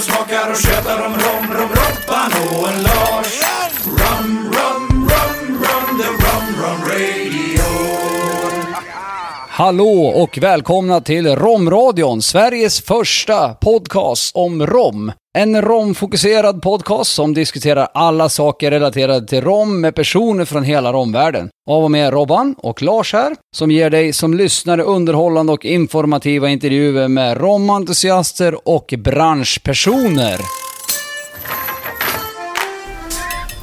[0.00, 3.42] och smakar och tjötar om rom, rom, Robban och en Lars.
[3.84, 7.62] Rum, rum, rum, rum, the rum, rum radio.
[9.48, 15.12] Hallå och välkomna till Romradion, Sveriges första podcast om rom.
[15.38, 21.50] En romfokuserad podcast som diskuterar alla saker relaterade till rom med personer från hela romvärlden.
[21.70, 26.48] Av och med Robban och Lars här, som ger dig som lyssnare underhållande och informativa
[26.48, 30.40] intervjuer med romentusiaster och branschpersoner.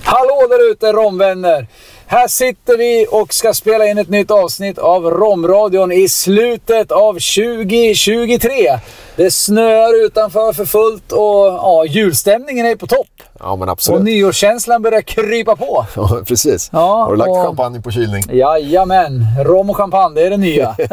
[0.04, 1.68] Hallå där ute romvänner!
[2.10, 7.14] Här sitter vi och ska spela in ett nytt avsnitt av Romradion i slutet av
[7.14, 8.80] 2023.
[9.16, 13.08] Det snöar utanför för fullt och ja, julstämningen är på topp.
[13.40, 14.04] Ja, men Och absolut.
[14.04, 15.86] nyårskänslan börjar krypa på.
[15.96, 16.70] Ja, precis.
[16.74, 18.24] Ja, Har du lagt och- champagne på kylning?
[18.32, 20.76] Jajamän, rom och champagne, det är det nya.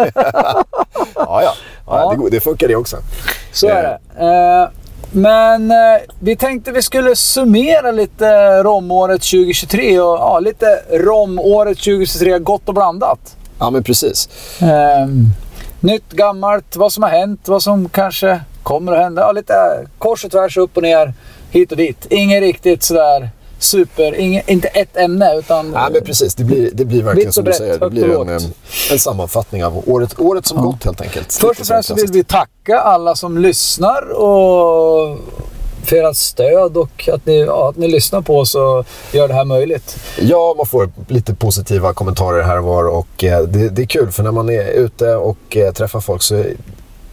[1.16, 1.42] Ja, ja.
[1.42, 1.54] ja,
[1.86, 2.14] Ja.
[2.24, 2.96] Det, det funkar det också.
[3.52, 4.24] Så är det.
[4.24, 4.68] Eh,
[5.16, 5.76] Men eh,
[6.20, 12.74] vi tänkte vi skulle summera lite romåret 2023 och ja, lite romåret 2023 gott och
[12.74, 13.36] blandat.
[13.58, 14.28] Ja, men precis.
[14.60, 15.26] Ehm,
[15.80, 19.22] nytt, gammalt, vad som har hänt, vad som kanske kommer att hända.
[19.22, 19.54] Ja, lite
[19.98, 21.14] kors och tvärs, upp och ner,
[21.50, 22.06] hit och dit.
[22.10, 23.30] Inget riktigt sådär
[23.64, 25.72] super, inget, inte ett ämne utan...
[25.72, 26.34] Ja, men precis.
[26.34, 27.78] Det blir, det blir verkligen som du brett, säger.
[27.78, 28.40] Det blir en,
[28.90, 31.32] en sammanfattning av året, året som gått helt enkelt.
[31.32, 35.18] Först och främst vill vi tacka alla som lyssnar och
[35.84, 39.34] för ert stöd och att ni, ja, att ni lyssnar på oss och gör det
[39.34, 39.96] här möjligt.
[40.20, 44.10] Ja, man får lite positiva kommentarer här och var och eh, det, det är kul
[44.10, 46.44] för när man är ute och eh, träffar folk så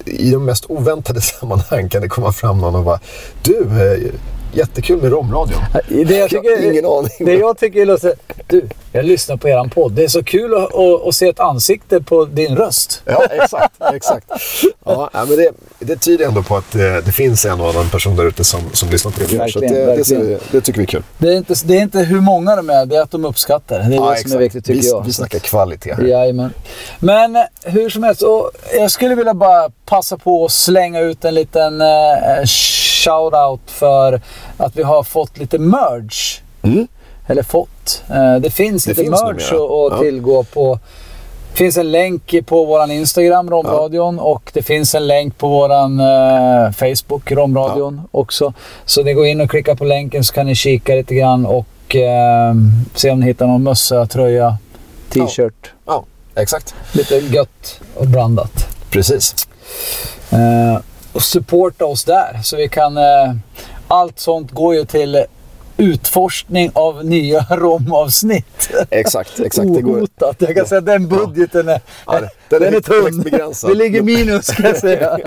[0.05, 2.99] i de mest oväntade sammanhang kan det komma fram någon och bara
[3.43, 4.11] Du, eh,
[4.53, 5.61] jättekul med romradion.
[5.89, 7.11] Det jag, Jag har ingen aning.
[7.19, 8.15] Det jag tycker är lite...
[8.47, 9.91] Du, jag lyssnar på eran podd.
[9.91, 13.01] Det är så kul att, att, att se ett ansikte på din röst.
[13.05, 13.75] Ja, exakt.
[13.93, 14.25] exakt.
[14.85, 18.15] Ja, men det, det tyder ändå på att eh, det finns en och annan person
[18.15, 20.87] där ute som, som lyssnar på det vi det, det, ser det tycker vi är
[20.87, 21.03] kul.
[21.17, 23.79] Det är, inte, det är inte hur många de är, det är att de uppskattar.
[23.79, 25.05] Det är Ja, det som är viktigt tycker vi, jag.
[25.05, 26.03] vi snackar kvalitet här.
[26.03, 26.53] Jajamän.
[26.99, 28.21] Men eh, hur som helst,
[28.77, 31.87] jag skulle vilja bara passa på att slänga ut en liten eh,
[32.45, 34.21] shout-out för
[34.57, 36.41] att vi har fått lite merge.
[36.61, 36.87] Mm.
[37.27, 38.03] Eller fått.
[38.09, 39.99] Eh, det finns Det lite finns merge att att Ja.
[40.01, 40.79] tillgå på.
[41.51, 45.99] Det finns en länk på våran Instagram, Romradion, och det finns en länk på våran
[45.99, 48.53] eh, Facebook, Romradion också.
[48.85, 51.95] Så ni går in och klickar på länken så kan ni kika lite grann och
[51.95, 52.53] eh,
[52.95, 54.57] se om ni hittar någon mössa, tröja,
[55.09, 55.71] t-shirt.
[55.85, 56.03] Ja,
[56.35, 56.75] exakt.
[56.91, 58.67] Lite gött och blandat.
[58.89, 59.47] Precis.
[60.31, 60.81] Eh,
[61.13, 62.97] och supporta oss där så vi kan...
[62.97, 63.33] Eh,
[63.87, 65.23] allt sånt går ju till
[65.77, 68.69] utforskning av nya romavsnitt.
[68.89, 69.73] Exakt, exakt.
[69.75, 70.07] Det går.
[70.39, 73.21] Jag kan säga att den budgeten är, Ja, den den är tunn.
[73.21, 73.69] begränsad.
[73.69, 75.19] Vi ligger minus kan jag säga.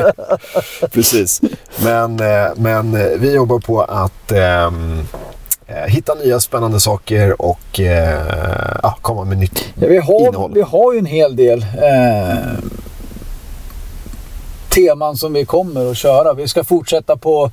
[0.93, 1.41] precis.
[1.85, 4.71] Men, eh, men eh, vi jobbar på att eh,
[5.87, 7.81] hitta nya spännande saker och
[8.83, 10.53] ja, komma med nytt Ja, vi, har, innehåll.
[10.55, 12.37] vi har ju en hel del eh,
[14.75, 16.33] teman som vi kommer att köra.
[16.33, 17.51] Vi ska fortsätta på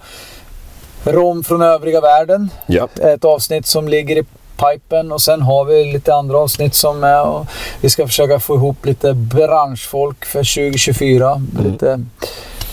[1.04, 2.50] rom från övriga världen.
[2.68, 2.88] Ja.
[3.02, 4.24] ett avsnitt som ligger i
[4.58, 7.46] pipen och sen har vi lite andra avsnitt som är och
[7.82, 11.32] vi ska försöka få ihop lite branschfolk för 2024.
[11.32, 11.72] Mm.
[11.72, 12.04] Lite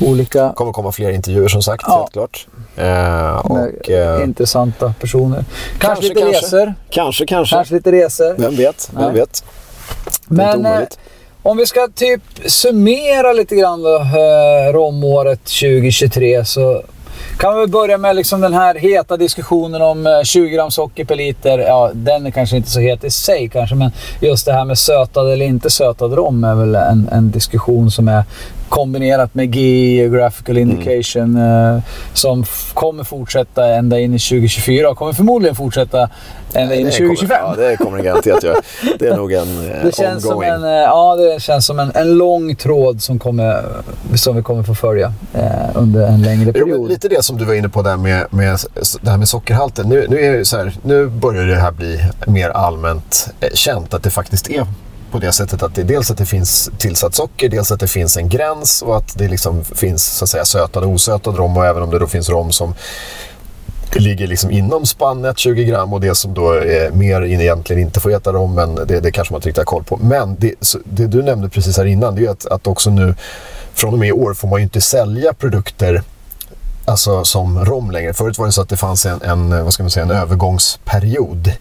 [0.00, 1.98] olika kommer komma fler intervjuer som sagt, Ja.
[1.98, 2.46] helt klart.
[2.76, 5.44] Eh, och, eh, intressanta personer.
[5.78, 6.46] Kanske, Kanske, lite kanske.
[6.46, 6.74] resor.
[6.90, 7.56] kanske, kanske.
[7.56, 8.34] Kanske lite resor.
[8.38, 8.90] Vem vet?
[8.92, 9.12] Vem Nej.
[9.20, 9.44] vet?
[10.28, 10.78] Det Men eh
[11.42, 16.82] om vi ska typ summera lite grann då, eh, romåret 2023 så
[17.38, 21.04] kan vi väl börja med liksom den här heta diskussionen om eh, 20 gram socker
[21.04, 21.58] per liter.
[21.58, 23.90] Ja, den är kanske inte så het i sig kanske, men
[24.20, 28.08] just det här med sötad eller inte sötad rom är väl en, en diskussion som
[28.08, 28.24] är
[28.68, 31.78] kombinerat med Geographical Indication, eh,
[32.12, 36.10] som kommer fortsätta ända in i 2024 och kommer förmodligen fortsätta
[36.54, 37.36] ända in i Det kommer- 2025.
[37.44, 38.56] Ja, det kommer det garanterat göra.
[38.98, 39.38] Det är nog en
[39.70, 40.48] eh, Det känns som ongoing.
[40.50, 43.64] en, eh, ja, det känns som en, en lång tråd som, kommer,
[44.14, 45.42] som vi kommer få följa eh,
[45.74, 46.88] under en längre Jo, period.
[46.88, 48.58] lite det som du var inne på där med, med
[49.00, 49.88] det här med sockerhalten.
[49.88, 54.10] Nu, nu, är så här, nu börjar det här bli mer allmänt känt att det
[54.10, 54.66] faktiskt är
[55.10, 58.16] på det sättet att det dels att det finns tillsatt socker, dels att det finns
[58.16, 61.66] en gräns och att det liksom finns så att säga sötad och osötad rom och
[61.66, 62.74] även om det då finns rom som
[63.94, 68.14] ligger liksom inom spannet 20 gram och det som då är mer egentligen inte får
[68.14, 69.96] äta rom men det, det kanske man inte riktigt har koll på.
[69.96, 73.14] Men det, det du nämnde precis här innan det är att, att också nu
[73.74, 76.02] från och med i år får man ju inte sälja produkter
[76.84, 78.14] alltså, som rom längre.
[78.14, 81.52] Förut var det så att det fanns en, en, vad ska man säga, en övergångsperiod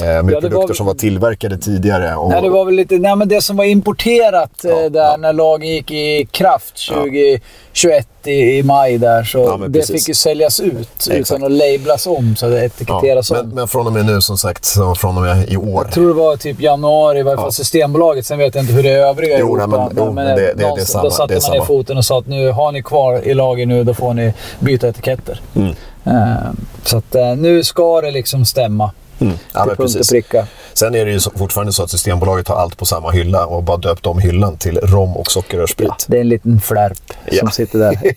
[0.00, 2.16] med det produkter var- som var tillverkade tidigare.
[2.16, 5.00] Och, Nej, det var väl lite, nej, men det som var importerat eh, Ja, där
[5.00, 5.16] ja.
[5.18, 9.22] när lagen gick i kraft 2021 i, i maj där.
[9.24, 9.96] Så Ja, det precis.
[10.00, 11.16] fick ju säljas ut Exakt.
[11.16, 13.48] utan att lablas om så det ja, etiketteras men, om.
[13.48, 15.84] men från och med nu som sagt, så från och med i år.
[15.84, 17.50] Jag tror det var typ januari, i varje fall Ja.
[17.52, 18.26] Systembolaget.
[18.26, 19.66] Sen vet jag inte hur det är övriga Jo, Europa.
[19.66, 22.18] men- jo, men det- det- det är samma, Då satte man ner foten och sa
[22.18, 25.40] att nu har ni kvar i lager nu, då får ni byta etiketter.
[25.56, 25.68] Mm.
[26.04, 26.50] Eh,
[26.84, 28.90] så att eh, nu ska det liksom stämma.
[29.20, 29.34] Mm.
[29.54, 30.12] Ja, men precis.
[30.74, 33.62] Sen är det ju så, fortfarande så att Systembolaget har allt på samma hylla och
[33.62, 36.04] bara döpt om hyllan till rom och sockerrörssprit.
[36.06, 37.38] Det är en liten flärp Ja.
[37.38, 37.90] som sitter där.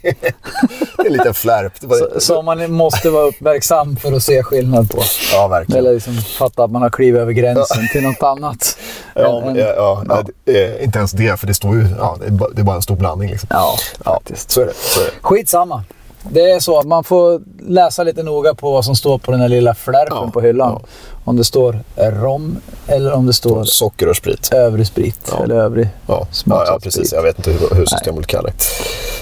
[0.97, 1.73] Det är en liten flärp.
[1.79, 4.99] Så- Som man måste vara uppmärksam för att se skillnad på.
[5.31, 5.79] ja, verkligen.
[5.79, 8.77] Eller liksom fatta att man har klivit över gränsen till något annat.
[9.15, 10.03] Ja, en- ja, ja,
[10.45, 10.53] ja.
[10.53, 11.87] är inte ens det, för det står ju...
[11.99, 13.29] Ja, det, är bara, det är bara en stor blandning.
[13.29, 13.47] Liksom.
[13.51, 14.51] Ja, Ja, faktiskt.
[14.51, 14.73] så är det.
[14.75, 15.11] Så är det.
[15.21, 15.83] Skitsamma.
[16.31, 19.41] Det är så att man får läsa lite noga på vad som står på den
[19.41, 20.77] här lilla flärpen Ja, på hyllan.
[20.81, 20.87] ja.
[21.25, 24.49] Om det står rom eller om det står Socker och sprit.
[24.53, 25.19] övrig sprit.
[25.31, 25.43] Ja.
[25.43, 27.13] Eller övrig Ja, ja, precis.
[27.13, 28.63] Jag vet inte hur, hur systemet kallar det.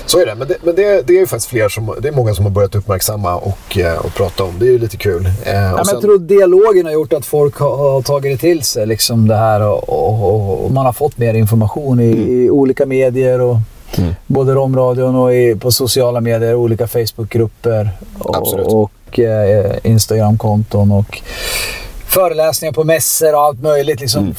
[0.06, 0.36] Så är det.
[0.36, 1.96] Men, det, men det, det är ju faktiskt fler som...
[2.02, 4.54] Det är många som har börjat uppmärksamma och, eh, och prata om.
[4.60, 5.26] Det är ju lite kul.
[5.26, 8.48] Eh, Ja, men sen- jag tror dialogen har gjort att folk har, har tagit det
[8.48, 8.86] till sig.
[8.88, 13.42] Liksom det här och, och, och, man har fått mer information i, i olika medier.
[13.42, 13.56] Och,
[13.98, 14.16] Mm.
[14.28, 17.90] Både Romradion och i, på sociala medier, olika Facebookgrupper
[18.20, 21.22] och, och eh, Instagramkonton och
[22.06, 24.00] föreläsningar på mässor och allt möjligt.
[24.00, 24.24] Liksom.
[24.24, 24.36] Mm.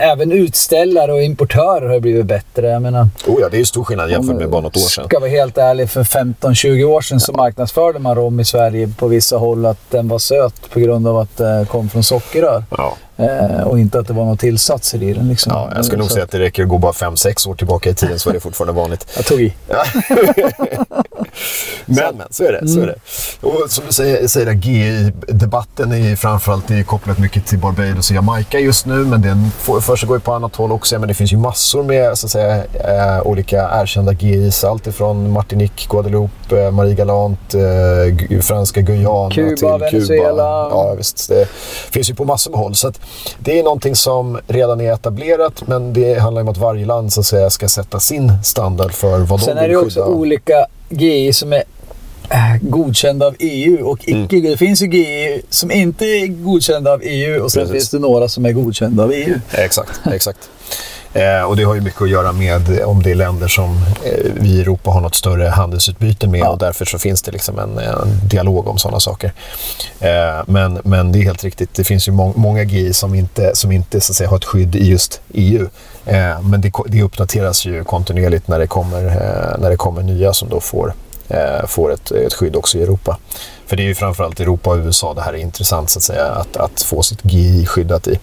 [0.00, 2.66] Även utställare och importörer har blivit bättre.
[2.66, 5.04] Jag menar, Oh ja, det är ju stor skillnad jämfört med bara något år sedan.
[5.04, 8.92] Ska jag vara helt ärlig, för 15-20 år sedan så marknadsförde man rom i Sverige
[8.98, 12.64] på vissa håll att den var söt på grund av att det kom från sockerrör.
[12.70, 12.96] Ja.
[13.16, 15.28] Eh, och inte att det var några tillsatser i den.
[15.28, 15.52] Liksom.
[15.52, 17.94] Ja, jag skulle nog säga att det räcker att gå bara 5-6 år tillbaka i
[17.94, 19.06] tiden så är det fortfarande vanligt.
[19.16, 19.54] Jag tog i.
[21.86, 22.68] Men, men så är det.
[22.68, 22.94] Så är det.
[23.40, 28.58] Och som du säger, säger GI-debatten är framförallt är kopplat mycket till Barbados och Jamaica
[28.58, 28.94] just nu.
[28.94, 30.98] Men den försiggår ju på annat håll också.
[30.98, 34.64] Men det finns ju massor med så att säga, eh, olika erkända GIs.
[34.64, 39.66] Allt ifrån Martinique, Guadeloupe, eh, Marie Galant, eh, Gu- franska Guyana Kuba, till
[39.98, 40.28] Venezuela.
[40.28, 40.68] Kuba.
[40.70, 41.28] Ja, visst.
[41.28, 41.48] Det
[41.90, 42.74] finns ju på massor med håll.
[42.74, 42.92] Så
[43.38, 45.62] det är någonting som redan är etablerat.
[45.66, 49.18] Men det handlar om att varje land så att säga, ska sätta sin standard för
[49.18, 50.06] vad Sen de är vill det också skydda.
[50.16, 51.62] olika GI som är
[52.30, 54.36] äh, godkända av EU och icke.
[54.36, 54.50] Mm.
[54.50, 57.72] Det finns ju GI som inte är godkända av EU och sen Precis.
[57.72, 59.34] finns det några som är godkända av EU.
[59.52, 60.50] Exakt, exakt.
[61.18, 64.32] Eh, och det har ju mycket att göra med om det är länder som eh,
[64.34, 66.48] vi i Europa har något större handelsutbyte med Ja.
[66.48, 69.32] och därför så finns det liksom en, en dialog om sådana saker.
[70.00, 73.50] Eh, men, men det är helt riktigt, det finns ju må- många GI som inte,
[73.54, 75.68] som inte så att säga, har ett skydd i just EU.
[76.06, 80.32] Eh, men det, det uppdateras ju kontinuerligt när det kommer, eh, när det kommer nya
[80.32, 80.94] som då får,
[81.28, 83.18] eh, får ett, ett skydd också i Europa.
[83.66, 86.24] För det är ju framförallt Europa och USA det här är intressant så att säga
[86.24, 88.18] att, att få sitt GI skyddat i.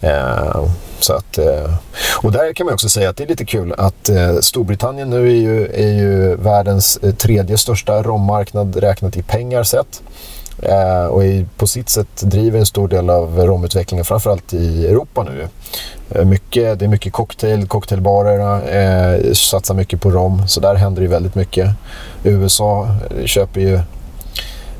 [0.00, 0.64] Eh,
[1.00, 1.74] så att, eh,
[2.22, 5.28] och där kan man också säga att det är lite kul att eh, Storbritannien nu
[5.28, 10.02] är ju, är ju världens tredje största rommarknad räknat i pengar sett.
[11.10, 15.48] Och är, på sitt sätt driver en stor del av romutvecklingen framförallt i Europa nu.
[16.24, 21.08] Mycket, det är mycket cocktail, cocktailbarerna eh, satsar mycket på rom så där händer det
[21.08, 21.70] väldigt mycket.
[22.24, 22.88] USA
[23.24, 23.80] köper ju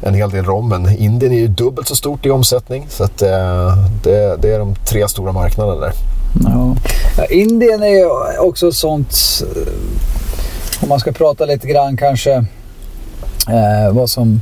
[0.00, 2.86] en hel del rom, men Indien är ju dubbelt så stort i omsättning.
[2.88, 5.92] Så att, eh, det, det är de tre stora marknaderna där.
[6.44, 6.76] Ja.
[7.16, 9.42] Ja, Indien är ju också ett sånt...
[9.56, 9.72] Eh,
[10.82, 12.32] om man ska prata lite grann kanske
[13.48, 14.40] eh, vad som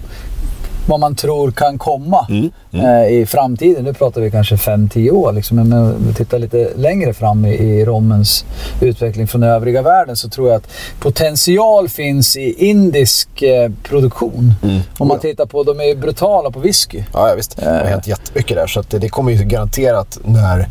[0.87, 2.27] vad man tror kan komma
[2.75, 3.85] Eh, i framtiden.
[3.85, 5.33] Nu pratar vi kanske 5-10 år.
[5.33, 5.57] Liksom.
[5.57, 8.45] Men om vi tittar lite längre fram i, i rommens
[8.81, 10.69] utveckling från övriga världen så tror jag att
[11.01, 14.55] potential finns i indisk eh, produktion.
[14.99, 17.03] Om man tittar på, de är ju brutala på whisky.
[17.13, 17.57] Ja, ja visst.
[17.57, 18.67] Det har hänt jättemycket där.
[18.67, 20.69] Så det, det kommer ju garanterat när,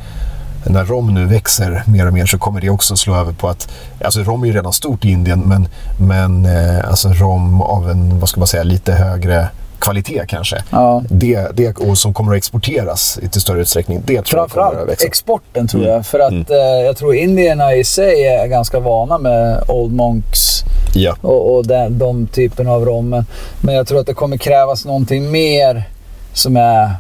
[0.66, 3.72] när rom nu växer mer och mer så kommer det också slå över på att...
[4.04, 5.68] Alltså rom är ju redan stort i Indien men,
[6.00, 9.50] men eh, alltså rom av en, vad ska man säga, lite högre
[9.84, 10.64] kvalitet kanske.
[10.70, 11.04] Ja.
[11.10, 14.02] Det, det, och som kommer att exporteras i till större utsträckning.
[14.06, 15.08] Det tror jag kommer att Framförallt växa.
[15.08, 15.94] exporten tror Mm.
[15.94, 16.06] jag.
[16.06, 20.62] För att eh, jag tror indierna i sig är ganska vana med Old Monks
[20.96, 21.16] Ja.
[21.22, 23.26] och, och den, de typen av rommen.
[23.62, 25.84] Men jag tror att det kommer krävas någonting mer
[26.34, 26.92] som är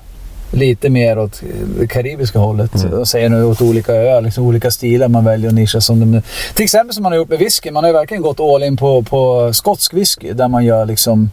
[0.51, 1.41] lite mer åt
[1.79, 2.75] det karibiska hållet.
[2.75, 2.97] Mm.
[2.97, 6.11] Jag säger nu åt olika öar, liksom olika stilar man väljer att nischa som de
[6.11, 6.21] nu.
[6.53, 7.71] Till exempel som man har gjort med whisky.
[7.71, 11.31] Man har ju verkligen gått all in på, på skotsk whisky där man gör liksom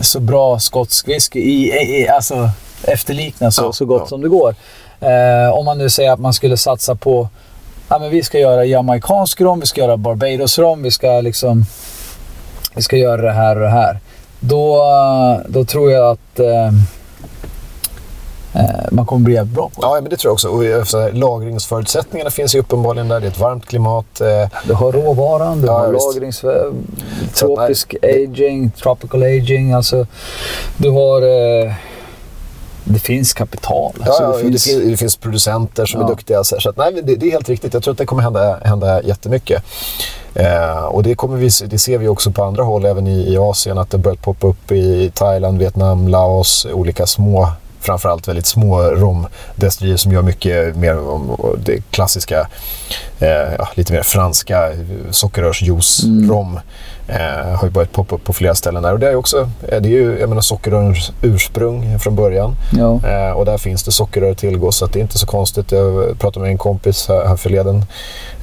[0.00, 2.50] så bra skotsk whisky i, i, alltså
[2.84, 4.06] efterlikna så, Ja, så gott ja.
[4.06, 4.54] som det går.
[5.00, 7.28] Eh, om man nu säger att man skulle satsa på
[7.88, 11.64] Ja, men vi ska göra jamaicansk rom, vi ska göra Barbados rom, vi ska liksom
[12.74, 14.00] vi ska göra det här och det här.
[14.40, 14.82] Då,
[15.48, 16.72] då tror jag att eh, eh,
[18.90, 19.86] man kommer bli jävligt bra på det.
[19.86, 20.48] Ja, men det tror jag också.
[20.48, 23.20] Och eh, så här, lagringsförutsättningarna finns ju uppenbarligen där.
[23.20, 24.20] Det är ett varmt klimat.
[24.20, 26.14] Eh, Du har råvaran, du Ja, har visst.
[26.14, 26.44] lagrings...
[27.34, 29.72] Tropisk aging, tropical aging.
[29.72, 30.06] Alltså,
[30.76, 31.22] du har...
[31.22, 31.72] Eh,
[32.84, 33.92] det finns kapital.
[33.98, 36.06] Ja, Alltså, ja, det det, finns, finns, det finns producenter som Ja.
[36.06, 36.44] är duktiga.
[36.44, 37.74] Så, att, nej, det, det är helt riktigt.
[37.74, 39.62] Jag tror att det kommer hända, hända jättemycket.
[40.34, 43.38] Eh, och det, kommer vi, det ser vi också på andra håll, även i, i
[43.38, 47.48] Asien, att det börjat poppa upp i Thailand, Vietnam, Laos, olika små
[47.82, 52.48] framförallt väldigt små romdestillerier som gör mycket mer om det klassiska,
[53.18, 54.78] eh, ja, lite mer franska eh,
[55.10, 56.60] sockerrörsjuice, rom.
[57.08, 58.92] Eh, har ju börjat poppa upp på flera ställen där.
[58.92, 62.54] Och det är, också, eh, det är ju jag menar, sockerrörens ursprung från början.
[62.72, 63.00] ja.
[63.08, 65.72] Eh, och där finns det sockerrör att tillgå så att det är inte så konstigt.
[65.72, 67.84] Jag pratade med en kompis här, här förleden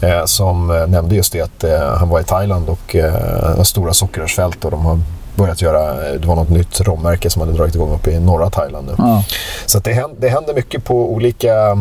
[0.02, 3.14] eh, som eh, nämnde just det att eh, han var i Thailand och eh,
[3.58, 5.00] har stora sockerrörsfält och de har
[5.40, 8.88] börjat göra, det var något nytt rommärke som hade dragit igång uppe i norra Thailand
[8.88, 8.96] nu.
[8.98, 9.24] Ja.
[9.66, 11.78] Så det, händer, det händer mycket på olika,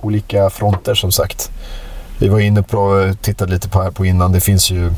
[0.00, 1.50] olika fronter som sagt.
[2.18, 4.90] Vi var inne på, tittade lite på här på innan, det finns ju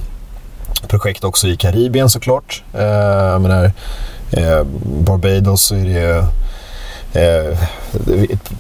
[0.88, 2.62] projekt också i Karibien såklart.
[2.74, 2.84] Eh,
[3.32, 3.64] jag menar,
[4.30, 4.62] eh,
[5.06, 6.24] Barbados är det
[7.16, 7.58] eh,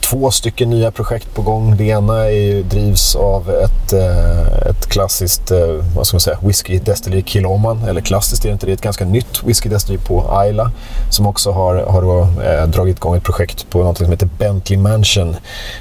[0.00, 1.76] två stycken nya projekt på gång.
[1.76, 5.58] Det ena är, ju- drivs av ett, eh, ett klassiskt eh,
[5.96, 7.84] vad ska man säga, whiskydestilleri, Kiloman.
[7.88, 10.70] Eller klassiskt är det inte, det är ett ganska nytt whiskydestilleri på Isla
[11.10, 14.78] som också har, har då, eh, dragit igång ett projekt på något som heter Bentley
[14.78, 15.36] Mansion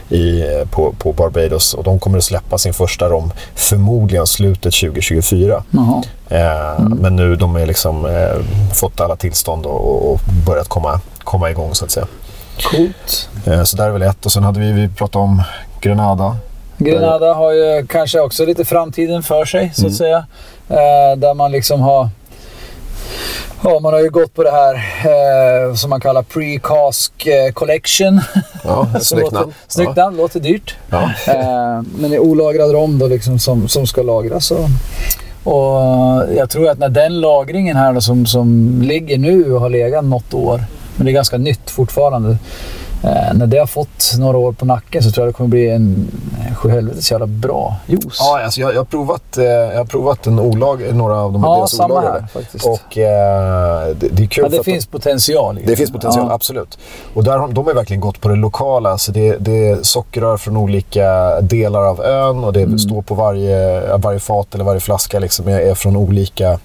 [0.10, 1.74] i, eh, på, på Barbados.
[1.74, 5.64] Och de kommer att släppa sin första rom förmodligen slutet 2024.
[5.72, 6.04] Jaha.
[6.30, 8.08] Eh, Men nu de har liksom
[8.74, 12.06] fått alla tillstånd och, och börjat komma, komma igång så att säga.
[12.64, 13.30] Coolt.
[13.46, 14.26] Eh, så där är väl ett.
[14.26, 15.42] Och sen hade vi, vi pratat om
[15.82, 16.38] Grenada.
[16.78, 19.94] Grenada har ju kanske också lite framtiden för sig, så att Mm.
[19.94, 20.18] säga.
[20.70, 22.10] Eh, där man liksom har...
[23.64, 24.74] Ja, man har ju gått på det här
[25.66, 28.22] eh, som man kallar pre-cask eh, collection.
[28.64, 29.54] Ja, snyggt namn.
[29.68, 30.76] Snyggt namn, låter dyrt.
[30.90, 31.04] Ja.
[31.28, 34.52] Eh, men det är olagrad rom då liksom som, som ska lagras.
[34.52, 34.68] Och,
[35.44, 39.70] och jag tror att när den lagringen här då som, som ligger nu och har
[39.70, 40.64] legat något år,
[40.96, 42.38] men det är ganska nytt fortfarande.
[43.06, 45.70] Eh, när det har fått några år på nacken så tror jag det kommer bli
[45.70, 46.08] en
[46.50, 48.18] eh, sjuhelvetes jävla bra juice.
[48.20, 51.44] Ja, alltså jag, jag, har provat, eh, jag har provat en olag, några av de
[51.44, 52.66] Ja, deras samma här faktiskt.
[52.66, 55.56] Och eh, det, det är kul ja, det att de- finns potential.
[55.56, 55.72] liksom.
[55.72, 56.34] Det finns potential, Ja.
[56.36, 56.78] absolut.
[57.14, 58.98] Och där har, de har verkligen gått på det lokala.
[58.98, 62.80] Så det, det är sockerrör från olika delar av ön och det Mm.
[62.80, 66.60] står på varje, varje fat eller varje flaska liksom är, är från olika,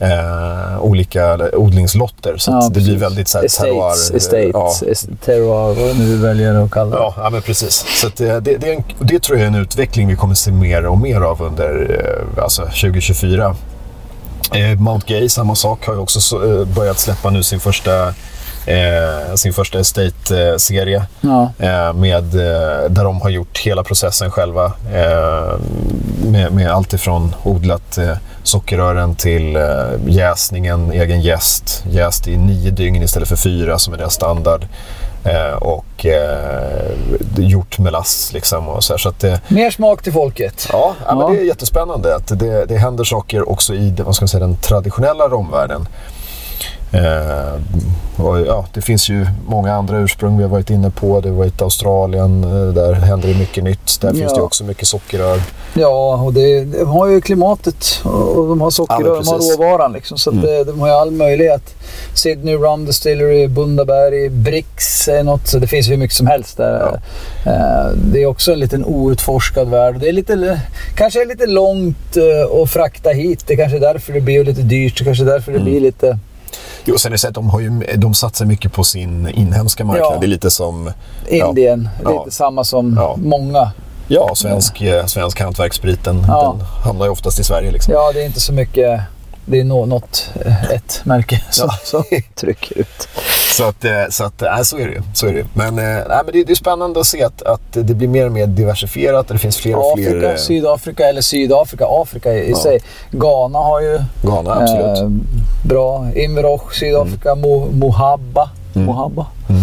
[0.00, 2.36] eh, olika odlingslotter.
[2.36, 4.16] Så Ja, det blir väldigt så här, Estates, terroir.
[4.52, 5.14] estates, Ja.
[5.24, 6.96] terroir, vad nu väljer att kalla det.
[6.96, 7.84] Ja, ja, men precis.
[7.88, 10.86] Så det, det, det, en, det tror jag är en utveckling vi kommer se mer
[10.86, 12.00] och mer av under
[12.36, 13.56] eh, alltså 2024.
[14.54, 18.08] Eh, Mount Gay, samma sak, har ju också så, eh, börjat släppa nu sin första,
[18.66, 21.06] eh, sin första Estate-serie.
[21.20, 21.52] Ja.
[21.58, 24.72] Eh, med, eh, där de har gjort hela processen själva.
[26.26, 27.98] Med, med allt ifrån odlat
[28.42, 29.58] sockerrören till
[30.06, 31.84] jäsningen, egen jäst.
[31.90, 34.66] Jäst i nio dygn istället för fyra som är deras standard.
[35.24, 36.90] Eh, och eh,
[37.36, 38.68] gjort melass liksom.
[38.68, 40.68] Och så här, så att det, Mer smak till folket.
[40.72, 44.22] Ja, ja, men det är jättespännande att det, det händer saker också i vad ska
[44.22, 45.88] man säga, den traditionella romvärlden.
[46.92, 47.60] Eh,
[48.24, 51.20] och ja, det finns ju många andra ursprung vi har varit inne på.
[51.20, 54.00] Det har varit Australien, eh, där händer det mycket nytt.
[54.00, 54.34] Där finns Ja.
[54.36, 55.40] det också mycket sockerrör.
[55.74, 59.56] Ja, och det, de har ju klimatet och de har Ja, sockerrör, men de har
[59.56, 60.18] råvaran liksom.
[60.18, 60.42] Så Mm.
[60.44, 61.74] det, de har ju all möjlighet.
[62.14, 65.46] Sydney Rum Distillery, Bundaberg, Brix är något.
[65.46, 67.00] Så det finns ju hur mycket som helst där.
[67.46, 69.96] Eh, Det är också en liten outforskad värld.
[70.00, 70.60] Det är lite,
[70.96, 72.16] kanske är lite långt
[72.62, 73.44] att frakta hit.
[73.46, 74.98] Det är kanske är därför det blir lite dyrt.
[74.98, 75.70] Det kanske är därför det Mm.
[75.70, 76.18] blir lite...
[76.88, 79.84] Jo, sen är det så att de, har ju, de satsar mycket på sin inhemska
[79.84, 80.12] marknad.
[80.12, 80.18] Ja.
[80.20, 80.90] Det är lite som
[81.28, 82.24] Indien, Ja.
[82.24, 83.16] lite samma som Ja.
[83.18, 83.70] många.
[84.08, 86.24] ja, svensk, eh, svensk hantverksspriten.
[86.28, 86.54] Ja.
[86.58, 87.70] Den hamnar ju oftast i Sverige.
[87.70, 87.94] Liksom.
[87.94, 89.00] Ja, det är inte så mycket...
[89.50, 91.78] Det är nå- något, eh, ett märke som, Ja.
[91.84, 93.08] som trycker ut.
[93.56, 95.02] Så, att, eh, så, att, nej, så är det ju.
[95.14, 95.38] Så är det.
[95.38, 95.44] ju.
[95.54, 98.32] Men, nej, men det, det är spännande att se att, att det blir mer och
[98.32, 100.08] mer diversifierat och det finns fler och fler...
[100.16, 102.56] Afrika, Sydafrika eller Sydafrika, Afrika i i Ja.
[102.56, 102.80] sig.
[103.10, 104.98] Ghana har ju Ghana, absolut.
[104.98, 105.08] eh,
[105.68, 106.06] bra.
[106.14, 108.50] Imroch, Sydafrika, Mo, Mohabba.
[108.74, 108.86] Mm.
[108.86, 109.26] Mohabba.
[109.48, 109.62] Mm.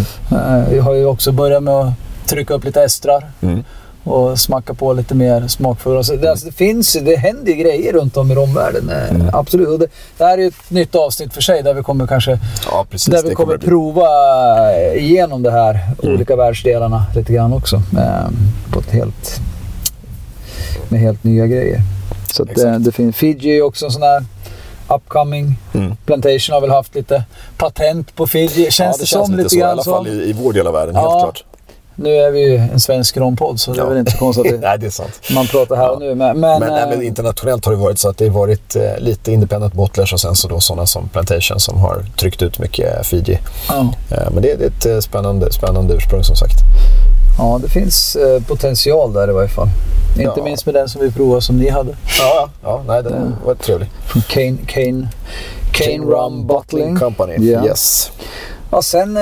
[0.62, 1.94] Eh, vi har ju också börjat med att
[2.28, 3.64] trycka upp lite estrar Mm.
[4.06, 6.04] Och smacka på lite mer smakfulla.
[6.04, 8.90] Så det, alltså, det finns det händer ju grejer runt om i romvärlden.
[8.90, 9.30] eh, Mm.
[9.34, 9.68] Absolut.
[9.68, 12.40] Och det, det här är ju ett nytt avsnitt för sig där vi kommer kanske
[12.72, 13.14] Ja, precis.
[13.14, 13.68] där vi kommer bli.
[13.68, 14.08] prova
[14.96, 16.16] igenom det här, Mm.
[16.16, 17.76] olika världsdelarna lite grann också.
[17.76, 18.28] Eh,
[18.72, 19.40] på ett helt,
[20.90, 21.82] med helt nya grejer.
[22.34, 24.26] Så att det, det finns, Fiji också en sån här
[24.88, 25.56] upcoming.
[25.74, 25.96] Mm.
[26.06, 27.24] Plantation har väl haft lite
[27.58, 28.72] patent på Fiji.
[28.72, 29.56] Känns ja, det, det som känns lite lite så.
[29.56, 30.14] I grann alla fall som?
[30.14, 31.02] i, i vår del av världen, Ja.
[31.12, 31.44] helt klart.
[31.96, 34.80] Nu är vi ju en svensk rompodd så det är väl inte så konstigt Nej,
[34.80, 35.20] det är sant.
[35.36, 36.16] man pratar här och nu.
[36.16, 38.76] Men, men, Men, nej, men eh, internationellt har det varit så att det har varit
[38.76, 42.60] eh, lite independent bottlers och sen så då sådana som Plantation som har tryckt ut
[42.60, 43.40] mycket Fiji.
[43.70, 43.94] ja.
[44.12, 46.56] Eh, men det, är ett eh, spännande, spännande ursprung som sagt.
[47.38, 49.68] ja, det finns eh, potential där i varje fall.
[50.20, 50.44] Inte Ja.
[50.44, 51.96] minst med den som vi provade som ni hade.
[52.20, 53.90] Ja, ja nej, den var trevlig.
[54.06, 55.08] Från Kane, Kane,
[55.72, 57.00] Kane Rum Bottling.
[57.00, 57.52] Company.
[57.52, 57.66] Ja.
[57.66, 58.12] Yes.
[58.72, 59.18] Ja, sen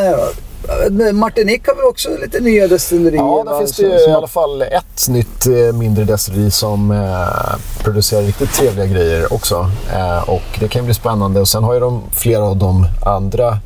[1.14, 3.18] Martinique har vi också lite nya destillerier.
[3.18, 7.84] Ja, där finns det ju i alla fall ett nytt eh, mindre destilleri som eh,
[7.84, 9.70] producerar riktigt trevliga grejer också.
[9.94, 11.40] Eh, och det kan ju bli spännande.
[11.40, 13.58] Och sen har ju de flera av de andra,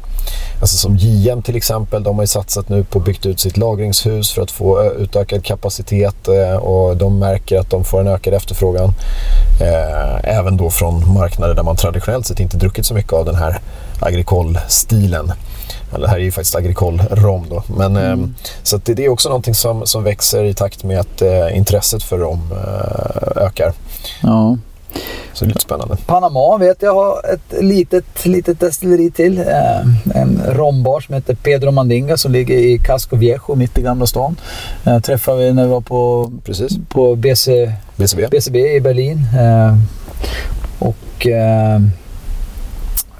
[0.61, 3.57] alltså som JM till exempel, de har ju satsat nu på att byggt ut sitt
[3.57, 8.07] lagringshus för att få ö, utökad kapacitet eh, och de märker att de får en
[8.07, 8.89] ökad efterfrågan.
[9.61, 13.35] Eh, även då från marknader där man traditionellt sett inte druckit så mycket av den
[13.35, 13.59] här
[13.99, 15.31] agricole-stilen.
[15.93, 17.63] Eller det här är ju faktiskt agricole-rom då.
[17.77, 21.57] Men, ehm, så det, är också någonting som, som växer i takt med att eh,
[21.57, 23.73] intresset för rom eh, ökar.
[24.21, 24.57] Ja.
[25.33, 25.97] Så det är lite spännande.
[26.05, 29.39] Panama vet jag har ett litet, litet destilleri till.
[29.39, 29.79] Eh,
[30.15, 34.35] en rombar som heter Pedro Mandinga som ligger i Casco Viejo mitt i Gamla stan.
[34.85, 36.71] Eh, träffade vi när vi var på, Precis.
[36.89, 38.27] på BC, BCB.
[38.31, 39.25] BCB i Berlin.
[40.79, 41.27] Och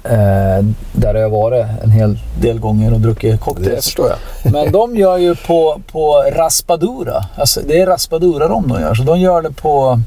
[0.08, 3.84] eh, där har jag varit en hel del gånger och druckit Det cocktails.
[3.84, 4.52] förstår jag.
[4.52, 7.24] Men de gör ju på, på raspadura.
[7.36, 8.94] Alltså det är raspadura rom de gör.
[8.94, 10.00] Så de gör det på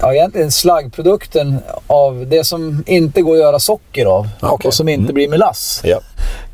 [0.00, 4.28] ja, egentligen slaggprodukten av det som inte går att göra socker av.
[4.40, 4.68] Okej.
[4.68, 5.14] Och som inte Mm.
[5.14, 5.80] blir melass.
[5.84, 6.00] Ja.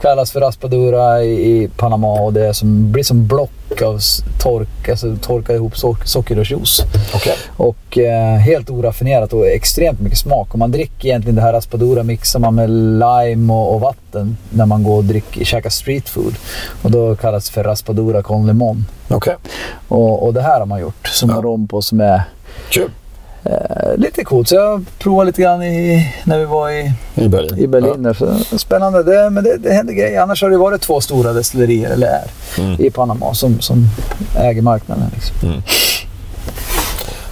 [0.01, 4.01] Kallas för raspadura i, i Panama och det som, blir som block av
[4.43, 6.83] tork, alltså torkad ihop so sockerrörsjuice.
[7.15, 7.35] Okej.
[7.57, 10.53] Och eh, helt oraffinerat och extremt mycket smak.
[10.53, 14.67] Och man dricker egentligen det här raspadura mixar man med lime och, och vatten när
[14.67, 16.35] man går och dricker, käkar street food.
[16.83, 18.87] Och då kallas det för raspadura con limon.
[19.09, 19.35] Okej.
[19.89, 21.37] Och, och det här har man gjort som Ja.
[21.43, 22.23] rom på som är
[22.71, 22.91] Kul.
[23.51, 24.49] Eh, lite coolt.
[24.49, 27.59] Så jag provade lite grann i, när vi var i, I Berlin.
[27.59, 28.03] i Berlin.
[28.03, 28.15] Där.
[28.15, 29.03] Så spännande.
[29.03, 30.21] Det, men det, det händer grejer.
[30.21, 32.25] Annars har det varit två stora destillerier, eller är,
[32.59, 32.63] Ja.
[32.65, 32.81] Mm.
[32.85, 33.87] i Panama som, som
[34.39, 35.05] äger marknaden.
[35.15, 35.63] Liksom.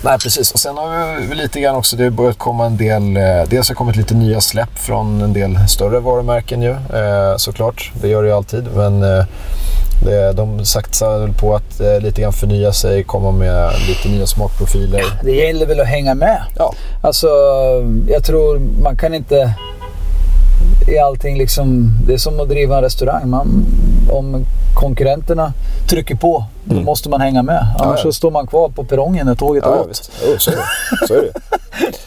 [0.05, 0.53] Nej, precis.
[0.53, 3.69] Och sen har vi lite grann också, det har börjat komma en del, eh, dels
[3.69, 7.93] har kommit lite nya släpp från en del större varumärken ju, eh, såklart.
[8.01, 9.25] Det gör det ju alltid, men eh,
[10.03, 15.03] det, de satsar på att eh, lite grann förnya sig, komma med lite nya smakprofiler.
[15.23, 16.43] Det gäller väl att hänga med.
[16.59, 17.29] Ja, Alltså,
[18.09, 19.55] jag tror man kan inte
[20.89, 21.99] i allting liksom...
[22.07, 23.29] Det är som att driva en restaurang.
[23.31, 23.67] Man,
[24.11, 25.53] om konkurrenterna
[25.89, 26.85] trycker på, då Mm.
[26.85, 27.59] måste man hänga med.
[27.79, 28.03] Annars Ja, ja.
[28.03, 30.11] så står man kvar på perrongen när tåget har ja, ja gått.
[30.27, 31.07] Jo, så är det.
[31.09, 31.33] Så är det.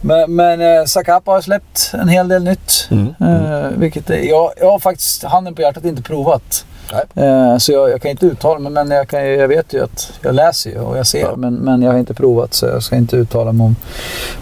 [0.00, 2.88] Men, men eh, Zacapa har släppt en hel del nytt.
[2.90, 6.64] Mm, Eh, vilket jag, jag har faktiskt, handen på hjärtat, inte provat.
[7.14, 10.12] Eh, så jag, jag kan inte uttala mig, men jag, kan, jag vet ju att
[10.22, 11.20] jag läser ju och jag ser.
[11.20, 11.36] Ja.
[11.36, 13.76] Men, men jag har inte provat så jag ska inte uttala mig om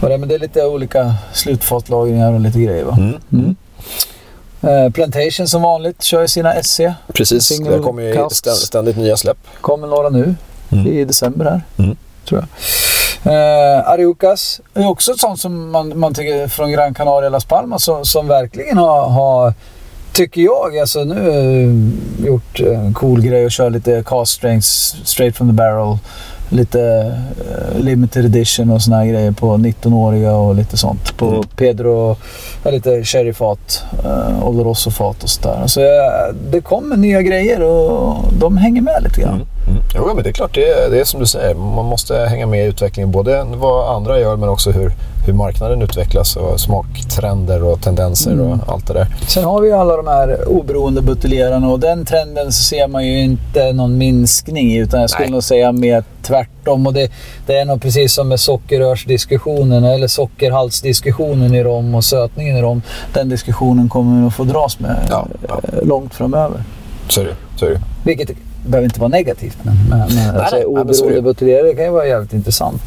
[0.00, 0.18] vad det är.
[0.18, 2.85] Men det är lite olika slutfatlagringar och lite grejer.
[2.85, 2.96] Va?
[2.98, 3.16] Mm.
[3.32, 3.56] Mm.
[4.62, 6.80] Eh, Plantation som vanligt kör ju sina SC.
[7.14, 8.44] Precis, Single det kommer ju cast.
[8.46, 9.38] ständ- ständigt nya släpp.
[9.61, 10.35] Kommer några nu
[10.72, 10.87] Mm.
[10.87, 11.61] i december här.
[11.78, 11.96] Mm.
[12.28, 12.48] Tror jag.
[13.32, 17.85] Eh, Ariucas är också ett sånt som man, man tycker från Gran Canaria Las Palmas
[17.85, 19.54] som, som verkligen har, har
[20.16, 25.37] tycker jag, alltså nu eh, gjort en cool grej och kör lite cast strengths straight
[25.37, 25.98] from the barrel.
[26.48, 26.81] Lite
[27.50, 31.16] eh, limited edition och såna här grejer på 19-åriga och lite sånt.
[31.16, 31.42] På Mm.
[31.57, 32.16] Pedro,
[32.64, 35.66] ja, lite sherryfat, uh, Oloroso-fat och sådär.
[35.66, 39.35] Så eh, det kommer nya grejer och de hänger med lite grann.
[39.35, 39.46] Mm.
[39.68, 39.83] Mm.
[39.94, 41.55] Jo, men det är klart, det är, det är som du säger.
[41.55, 43.11] Man måste hänga med i utvecklingen.
[43.11, 44.92] Både vad andra gör men också hur,
[45.29, 48.47] hur marknaden utvecklas och smaktrender och tendenser Mm.
[48.61, 49.07] och allt det där.
[49.29, 53.07] Sen har vi ju alla de här oberoende buteljerarna och den trenden så ser man
[53.07, 55.33] ju inte någon minskning i utan jag skulle Nej.
[55.33, 56.87] nog säga mer tvärtom.
[56.87, 57.11] Och det,
[57.47, 62.83] det är nog precis som med sockerrörsdiskussionen eller sockerhaltsdiskussionen i rom och sötningen i rom.
[63.12, 65.61] Den diskussionen kommer vi att få dras med Ja, ja.
[65.73, 66.62] eh, långt framöver.
[67.09, 67.35] Så är det.
[67.57, 67.81] Så är det.
[68.05, 68.31] Vilket
[68.67, 71.85] behöver inte vara negativt men, men, alltså, nej, nej, men så är oberoende buteljerare kan
[71.85, 72.83] ju vara jävligt intressant.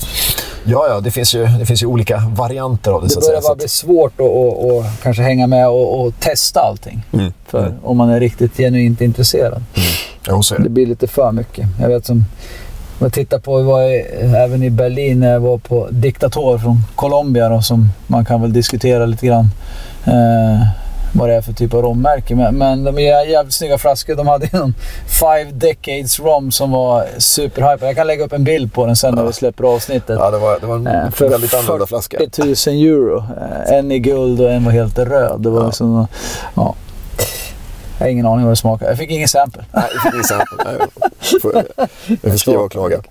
[0.72, 3.08] Ja, ja, det finns, ju, det finns ju olika varianter av det.
[3.08, 3.32] Det så att säga.
[3.38, 7.04] börjar bara Så bli svårt att kanske hänga med och, och testa allting.
[7.08, 7.34] att, mm.
[7.48, 7.74] För Mm.
[7.84, 9.64] om man är riktigt genuint intresserad.
[10.26, 10.70] Är Det det.
[10.70, 11.68] blir lite för mycket.
[11.82, 12.26] Jag vet som...
[13.00, 14.00] Om jag tittar på, vi var i,
[14.36, 18.54] även i Berlin när jag var på Diktator från Colombia då, som man kan väl
[18.54, 19.50] diskutera lite grann.
[20.06, 20.68] Eh,
[21.14, 22.36] vad det är för typ av rommärke.
[22.36, 24.16] Men, men de är jävligt snygga flaskor.
[24.16, 24.74] De hade någon
[25.20, 27.86] Five Decades Rom som var superhype.
[27.86, 30.18] Jag kan lägga upp en bild på den sen när vi släpper avsnittet.
[30.20, 32.18] Ja, det var, det var en Eh, för väldigt annorlunda flaska.
[32.18, 33.18] 40 000 euro.
[33.68, 35.42] Eh, En i guld och en var helt röd.
[35.42, 35.66] Det var Ja.
[35.66, 36.08] liksom,
[36.56, 36.76] ja.
[37.98, 38.88] Jag har ingen aning vad det smakar.
[38.88, 39.64] Jag fick ingen sample.
[39.72, 40.58] Nej, vi fick inget exempel.
[40.66, 40.76] Nej,
[41.32, 41.64] jag får,
[42.22, 42.98] jag får skriva och klaga.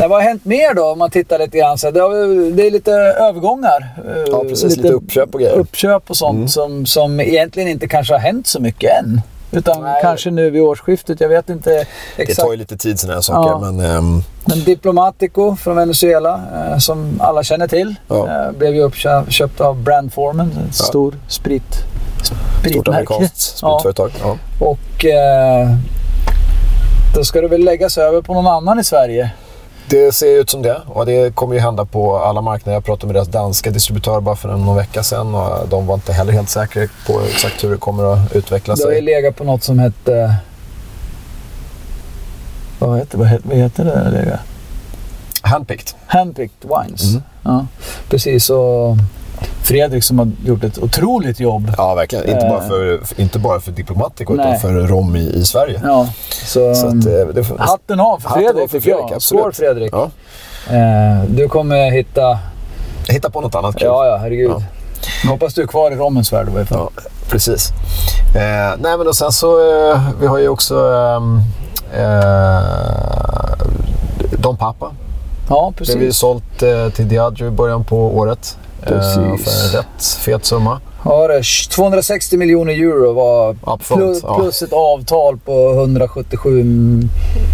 [0.00, 1.78] Vad har hänt mer då om man tittar lite grann?
[1.78, 3.94] Så det, har, det är lite övergångar.
[4.08, 4.76] eh, Ja, precis.
[4.76, 5.54] Lite uppköp och grejer.
[5.56, 6.48] Uppköp och sånt Mm.
[6.48, 9.20] som, som egentligen inte kanske har hänt så mycket än.
[9.52, 9.98] Utan Nej.
[10.02, 11.20] kanske nu vid årsskiftet.
[11.20, 11.86] Jag vet inte Det
[12.22, 12.40] exakt.
[12.40, 13.58] tar ju lite tid sådana här saker, Ja.
[13.72, 16.40] men ehm, Men Diplomatico från Venezuela,
[16.72, 18.28] eh, som alla känner till, Ja.
[18.46, 20.84] eh, blev ju uppköpt av Brandformen, ett Ja.
[20.84, 21.62] stor sprit,
[22.24, 22.90] stort spritmärke.
[22.90, 23.78] amerikanskt Ja.
[23.80, 24.10] spritföretag.
[24.22, 24.36] Ja.
[24.66, 25.68] Och eh,
[27.14, 29.30] då ska det väl läggas över på någon annan i Sverige.
[29.90, 32.76] Det ser ut som det och det kommer ju hända på alla marknader.
[32.76, 36.12] Jag pratade med deras danska distributör bara för någon vecka sedan och de var inte
[36.12, 39.02] heller helt säkra på exakt hur det kommer att utveckla Det har ju sig.
[39.04, 40.34] legat på något som hette...
[42.78, 44.38] Vad heter, vad heter, vad heter det där?
[45.42, 45.94] Handpicked.
[46.06, 47.02] Handpicked Wines.
[47.02, 47.22] Mm.
[47.42, 47.66] Ja,
[48.08, 48.50] precis.
[48.50, 48.96] Och
[49.62, 51.72] Fredrik som har gjort ett otroligt jobb.
[51.76, 52.24] Ja, verkligen.
[52.28, 52.50] Inte, Eh.
[52.52, 54.46] bara för, inte bara för Diplomatico Nej.
[54.48, 55.80] utan för rom i, i Sverige.
[55.84, 56.08] Ja,
[56.44, 58.98] så, Så att, eh, det, hatten av för Fredrik för tycker jag.
[59.08, 59.52] Fredrik, Skål.
[59.52, 59.92] Fredrik.
[59.92, 60.10] Ja.
[60.74, 62.38] Eh, du kommer hitta...
[63.08, 63.86] Hitta på något annat kul.
[63.86, 64.50] Ja, ja, herregud.
[64.50, 64.62] Ja.
[65.24, 66.78] Jag hoppas du är kvar i rommens värld i alla fall.
[66.96, 67.70] Ja, precis.
[68.34, 69.58] Eh, nej, men och sen så,
[69.92, 71.40] eh, vi har ju också ehm,
[71.96, 72.62] eh,
[74.38, 74.86] Don Papa.
[75.48, 76.16] Ja, Det har vi precis.
[76.16, 78.56] sålt eh, till Diageo i början på året.
[78.82, 79.44] Eh, Precis.
[79.44, 80.80] för en rätt fet summa.
[81.04, 84.38] Ja, det är 260 miljoner euro var Upfront, plus, ja.
[84.40, 86.64] plus ett avtal på 177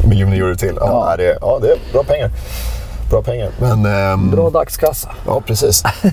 [0.08, 0.72] Miljoner euro till.
[0.80, 1.16] Ja, Ja.
[1.16, 2.30] Det, ja, det är bra pengar.
[3.10, 3.50] Bra pengar.
[3.60, 5.10] Men, ehm, Bra dagskassa.
[5.26, 5.82] Ja, precis.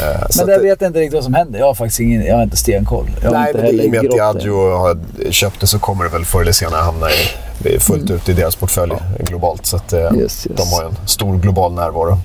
[0.00, 1.58] Eh, Men det- vet jag inte riktigt vad som händer.
[1.58, 3.06] Jag har faktiskt ingen, jag har inte stenkoll.
[3.22, 4.10] Jag har Nej, inte men i och med att.
[4.40, 4.98] Diageo har
[5.30, 8.14] köpt det så kommer det väl förr eller senare hamna i, fullt Mm.
[8.16, 9.66] ut i deras portfölj globalt.
[9.66, 10.46] Så att, eh, Yes, yes.
[10.56, 12.18] de har en stor global närvaro.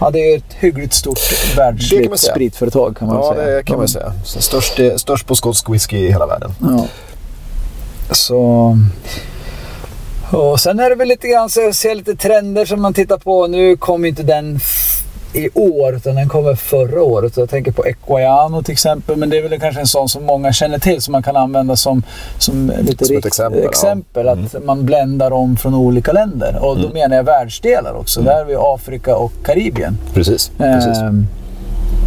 [0.00, 2.32] Ja, det är ju ett hyggligt stort kan världsligt säga.
[2.32, 3.56] spritföretag kan man Ja, säga.
[3.56, 4.12] det kan man säga.
[4.24, 6.50] Så störst, störst på skotsk whisky i hela världen.
[6.60, 6.86] Ja.
[8.14, 8.78] Så...
[10.32, 13.18] Och sen är det väl lite grann så jag ser lite trender som man tittar
[13.18, 13.46] på.
[13.46, 14.60] Nu kommer inte den
[15.36, 17.36] i år, utan den kommer förra året.
[17.36, 19.16] Jag tänker på Equaiano till exempel.
[19.16, 21.76] Men det är väl kanske en sån som många känner till som man kan använda
[21.76, 22.02] som,
[22.38, 23.68] som lite Som rikt- exempel, ja.
[23.68, 26.58] exempel Att man bländar om från olika länder.
[26.62, 28.20] Och då menar jag världsdelar också.
[28.20, 29.98] Där har vi Afrika och Karibien.
[30.14, 30.50] Precis.
[30.58, 30.98] precis.
[30.98, 31.26] Ehm,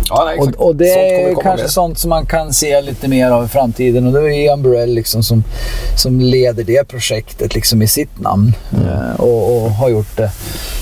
[0.10, 1.68] Ja, nej, och, och det är kanske mer.
[1.68, 4.08] sånt som man kan se lite mer av i framtiden.
[4.08, 5.44] Och det är Ian Burrell liksom som,
[5.98, 8.54] som leder det projektet liksom i sitt namn.
[8.72, 10.32] Eh, och, och har gjort det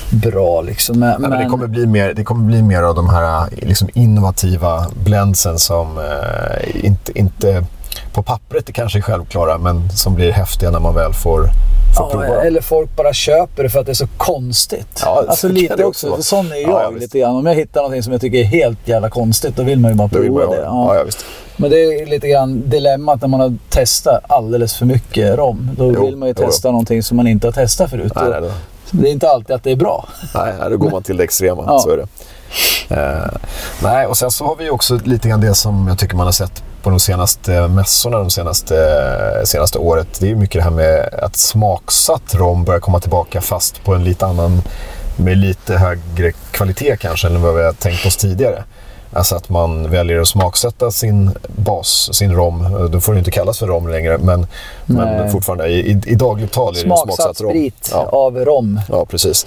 [0.10, 0.62] bra.
[0.62, 1.00] Liksom.
[1.00, 3.90] Men, Nej, men det, kommer bli mer, det kommer bli mer av de här liksom
[3.94, 7.66] innovativa blendsen som eh, inte, inte
[8.17, 11.49] på pappret är kanske är självklara men som blir häftiga när man väl får, får
[11.95, 12.47] ja, prova dem.
[12.47, 15.01] eller folk bara köper det för att det är så konstigt.
[15.06, 16.23] Ja, så alltså lite också också.
[16.23, 17.01] sån är Ja, jag ja, visst.
[17.01, 17.36] lite grann.
[17.36, 19.97] Om jag hittar någonting som jag tycker är helt jävla konstigt, då vill man ju
[19.97, 20.56] bara prova det.
[20.56, 20.62] det.
[20.62, 21.25] Ja, ja, visst.
[21.58, 25.69] Men det är lite grann dilemmat när man har testat alldeles för mycket rom.
[25.77, 26.47] Då Jo, vill man ju jo, jo.
[26.51, 28.12] testa någonting som man inte har testat förut.
[28.15, 28.51] Nej, nej, då,
[28.91, 30.08] Det är inte alltid att det är bra.
[30.36, 31.63] nej, nej, då går man till det extrema.
[31.67, 31.80] Ja.
[31.80, 32.08] Så är det.
[32.89, 33.39] Eh,
[33.84, 36.32] nej, och sen så har vi också lite grann det som jag tycker man har
[36.34, 38.76] sett på de senaste mässorna de senaste,
[39.45, 40.08] senaste året.
[40.19, 44.04] Det är mycket det här med att smaksatt rom börjar komma tillbaka fast på en
[44.04, 44.62] lite annan,
[45.17, 48.63] med lite högre kvalitet kanske än vad vi har tänkt oss tidigare.
[49.13, 52.88] Alltså att man väljer att smaksätta sin bas, sin rom.
[52.91, 54.47] Då får det inte kallas för rom längre, men,
[54.86, 57.50] men fortfarande i, i, i dagligt tal är det Smaksatt smaksatt rom.
[57.52, 58.10] sprit Ja.
[58.12, 58.82] av rom.
[58.89, 59.45] Ja, precis.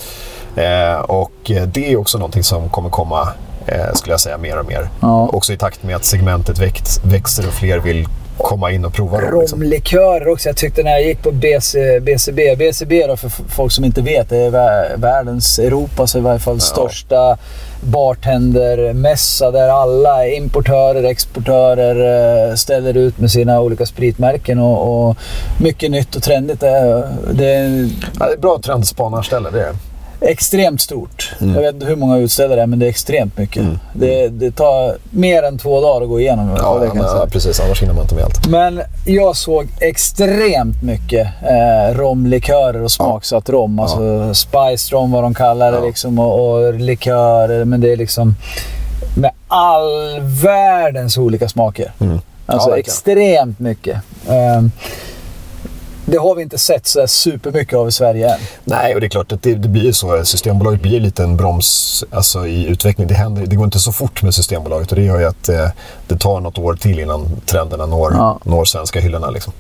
[0.57, 1.33] Eh, och
[1.67, 3.29] det är också någonting som kommer komma,
[3.71, 4.89] eh, skulle jag säga, mer och mer.
[5.01, 5.29] Ja.
[5.33, 8.07] Också i takt med att segmentet växt, växer och fler vill
[8.39, 9.41] komma in och prova dem.
[9.41, 9.63] Liksom.
[9.63, 10.49] Romlikörer också.
[10.49, 12.57] Jag tyckte när jag gick på BC, BCB.
[12.57, 16.61] BCB då för folk som inte vet, det är vä- världens, Europas i varje fall
[16.61, 17.39] största
[17.83, 25.17] bartendermässa där alla importörer, exportörer eh, ställer ut med sina olika spritmärken och, och
[25.61, 26.61] mycket nytt och trendigt.
[26.61, 29.73] Det, det är Ja, det är bra trendspanarställe, det är.
[30.21, 31.33] Extremt stort.
[31.41, 31.55] Mm.
[31.55, 33.65] Jag vet inte hur många utställare det är, men det är extremt mycket.
[33.93, 36.49] Det, det tar mer än två dagar att gå igenom.
[36.59, 37.61] Ja, det ja, men, ja, precis.
[37.61, 38.49] Annars hinner man inte med allt.
[38.49, 43.79] Men jag såg extremt mycket eh, romlikörer och smaksatt rom.
[43.79, 45.85] Alltså spice rom vad de kallar det Ja.
[45.85, 46.19] liksom.
[46.19, 47.65] Och, och likörer.
[47.65, 48.35] Men det är liksom
[49.17, 51.93] med all världens olika smaker.
[52.01, 52.21] Mm.
[52.47, 53.97] Alltså Ja, extremt mycket.
[54.29, 54.71] Ehm,
[56.11, 58.41] Det har vi inte sett så supermycket av i Sverige än.
[58.65, 60.25] Nej, och det är klart att det, det blir så.
[60.25, 63.07] Systembolaget blir lite en broms alltså, i utveckling.
[63.09, 65.69] Det, händer, det går inte så fort med Systembolaget och det gör ju att eh,
[66.09, 68.39] det tar något år till innan trenderna når, Ja.
[68.45, 69.31] når svenska hyllorna.
[69.31, 69.53] Liksom.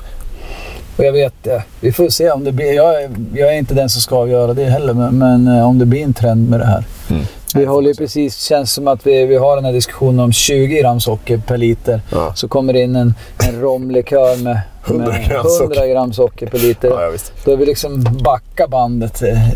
[0.97, 2.73] Och jag vet, eh, vi får se om det blir...
[2.73, 5.79] Jag är, jag är inte den som ska avgöra det heller, men, men eh, om
[5.79, 6.85] det blir en trend med det här.
[7.11, 7.25] Mm.
[7.55, 10.81] Vi håller ju precis, känns som att vi, vi har den här diskussionen om 20
[10.81, 12.01] gram socker per liter.
[12.13, 12.33] Ja.
[12.35, 13.15] Så kommer det in en,
[13.49, 15.87] en romlikör med, 100 med gram 100 socker.
[15.87, 16.89] gram socker per liter.
[16.91, 17.33] Ja, ja, visst.
[17.45, 19.51] Då är vi liksom backa bandet eh,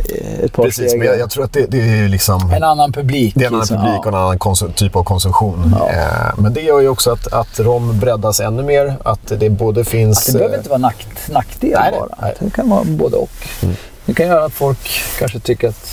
[0.45, 0.99] ett par Precis, steg.
[0.99, 2.51] men jag, jag tror att det, det är liksom...
[2.57, 3.33] En annan publik.
[3.37, 3.77] Det är en annan liksom.
[3.77, 5.75] publik och en annan konsum- typ av konsumtion.
[5.79, 5.89] Ja.
[5.91, 8.95] Eh, men det gör ju också att, att rom breddas ännu mer.
[9.03, 10.27] Att det både finns...
[10.27, 12.09] Det behöver eh, inte vara nack, nackdel Nej, bara.
[12.23, 12.35] nej.
[12.41, 13.31] Det kan vara både och.
[14.07, 15.91] Det kan göra att folk kanske tycker att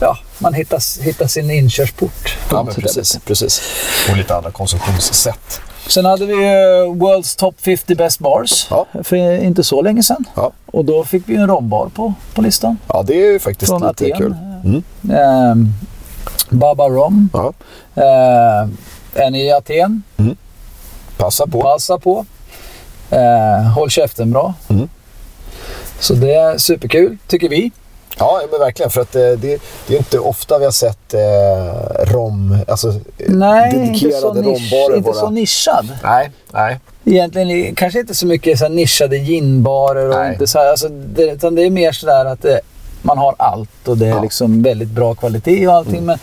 [0.00, 2.36] ja, man hittar, hittar sin inkörsport.
[2.50, 3.62] Ja, precis, precis.
[4.10, 5.60] Och lite andra konsumtionssätt.
[5.86, 8.86] Sen hade vi World's Top 50 Best Bars Ja.
[9.04, 10.24] för inte så länge sedan.
[10.34, 12.78] Ja, Och då fick vi en rombar på, på listan.
[12.88, 14.18] ja det är ju faktiskt Från lite Aten.
[14.18, 14.34] kul.
[14.64, 14.82] Mm.
[15.18, 15.68] Ehm,
[16.48, 17.30] Baba Rom.
[17.32, 17.52] Ja.
[18.02, 18.76] Ehm,
[19.14, 20.02] en i Aten.
[21.16, 21.60] Passa på.
[21.62, 22.26] Passa på.
[23.10, 24.54] Ehm, håll käften bra.
[24.68, 24.88] Mm.
[26.00, 27.70] Så det är superkul, tycker vi.
[28.18, 28.90] Ja, men verkligen.
[28.90, 32.94] För att eh, det, det är inte ofta vi har sett eh, rom, alltså
[33.28, 34.96] Nej, inte så, dedikerade rombarer.
[34.96, 35.88] inte vara- så nischad.
[36.02, 36.78] Nej, nej.
[37.04, 40.32] Egentligen kanske inte så mycket så nischade ginbarer och Nej.
[40.32, 42.60] inte så här, alltså det, utan det är mer sådär att det,
[43.02, 44.12] man har allt och det är Ja.
[44.14, 44.24] Mm.
[44.24, 46.04] liksom väldigt bra kvalitet och allting.
[46.06, 46.18] Men,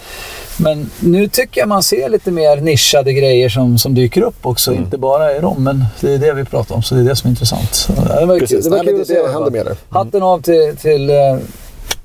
[0.60, 4.72] men nu tycker jag man ser lite mer nischade grejer som, som dyker upp också.
[4.72, 4.84] Mm.
[4.84, 6.84] Inte bara i rom, men det är det vi pratar om.
[6.84, 7.88] Så det är det som är intressant.
[8.20, 8.64] Det var Precis.
[8.66, 9.14] det var Nej, kul det- att se.
[9.22, 9.62] det händer där.
[9.62, 9.76] Mm.
[9.90, 11.16] Hatten av till, till, eh,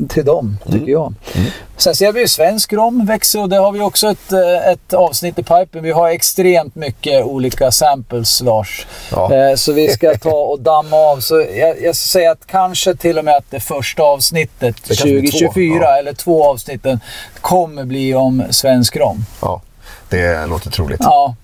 [0.08, 1.14] till dem, tycker jag.
[1.34, 1.46] Mm.
[1.76, 4.92] Sen ser vi ju svensk rom växer och det har vi också ett, eh, ett
[4.94, 5.82] avsnitt i pipen.
[5.82, 8.86] Vi har extremt mycket olika samples, Lars.
[9.10, 9.34] Ja.
[9.34, 11.20] Eh, Så vi ska ta och damma av.
[11.20, 14.88] Så jag, jag ska säga att kanske till och med att det första avsnittet, Det
[14.88, 15.98] kanske blir två, 2024, ja.
[15.98, 17.00] eller två avsnitten,
[17.40, 19.24] kommer bli om svensk rom.
[19.40, 19.60] Ja,
[20.08, 21.00] det låter troligt.
[21.02, 21.34] Ja,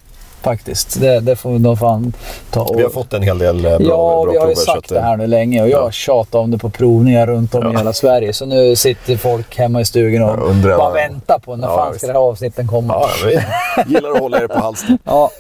[0.43, 1.01] faktiskt.
[1.01, 2.13] Det, det får vi nog fan
[2.51, 2.79] ta och...
[2.79, 4.73] Vi har fått en hel del eh, bra, Ja, bra vi har ju prover.
[4.75, 5.91] sagt det här nu länge och jag ja.
[5.91, 7.79] tjatar om det på provningar runt om i Ja.
[7.79, 8.33] hela Sverige.
[8.33, 11.95] Så nu sitter folk hemma i stugan och bara vad- väntar på när Ja, fan
[11.99, 12.95] ska det här avsnitten komma.
[12.95, 13.09] Ja,
[13.87, 14.99] vi gillar att hålla er på halsen.
[15.05, 15.31] Ja.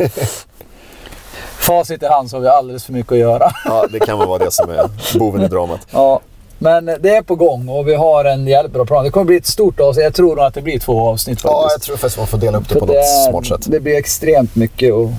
[1.59, 3.51] Facit i hand så har vi alldeles för mycket att göra.
[3.65, 5.81] Ja, det kan väl vara det som är boven i dramat.
[5.91, 6.21] Ja,
[6.59, 9.05] men det är på gång och vi har en jävligt bra plan.
[9.05, 10.05] Det kommer bli ett stort avsnitt.
[10.05, 11.53] Jag tror nog att det blir två avsnitt faktiskt.
[11.63, 13.73] Ja, jag tror faktiskt man får dela upp det För på det, något smart sätt.
[13.73, 15.11] det blir extremt mycket att,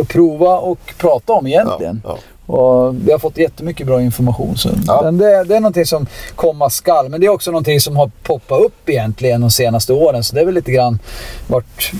[0.00, 2.02] att prova och prata om egentligen.
[2.04, 2.16] Ja,
[2.54, 4.56] Och vi har fått jättemycket bra information.
[4.56, 5.00] Så Ja.
[5.04, 7.08] men det, det är någonting som komma skall.
[7.08, 10.24] Men det är också någonting som har poppat upp egentligen de senaste åren.
[10.24, 10.98] Så det är väl lite grann
[11.46, 11.92] vart...